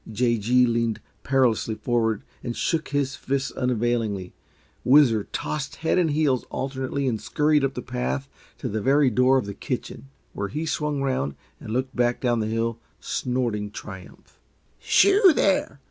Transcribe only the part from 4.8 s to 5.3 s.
Whizzer